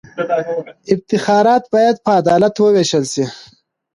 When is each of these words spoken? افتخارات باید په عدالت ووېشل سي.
افتخارات 0.93 1.63
باید 1.73 1.95
په 2.03 2.11
عدالت 2.21 2.55
ووېشل 2.57 3.03
سي. 3.13 3.25